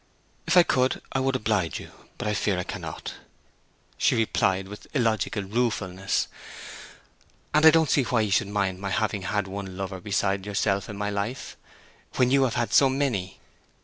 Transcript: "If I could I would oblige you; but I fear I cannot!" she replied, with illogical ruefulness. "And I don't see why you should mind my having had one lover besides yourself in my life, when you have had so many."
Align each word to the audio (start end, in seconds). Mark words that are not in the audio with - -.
"If 0.47 0.57
I 0.57 0.63
could 0.63 0.99
I 1.11 1.19
would 1.19 1.35
oblige 1.35 1.79
you; 1.79 1.91
but 2.17 2.27
I 2.27 2.33
fear 2.33 2.57
I 2.57 2.63
cannot!" 2.63 3.13
she 3.99 4.15
replied, 4.15 4.67
with 4.67 4.87
illogical 4.95 5.43
ruefulness. 5.43 6.27
"And 7.53 7.67
I 7.67 7.69
don't 7.69 7.87
see 7.91 8.01
why 8.01 8.21
you 8.21 8.31
should 8.31 8.47
mind 8.47 8.79
my 8.79 8.89
having 8.89 9.21
had 9.21 9.47
one 9.47 9.77
lover 9.77 10.01
besides 10.01 10.47
yourself 10.47 10.89
in 10.89 10.97
my 10.97 11.11
life, 11.11 11.55
when 12.15 12.31
you 12.31 12.45
have 12.45 12.55
had 12.55 12.73
so 12.73 12.89
many." 12.89 13.39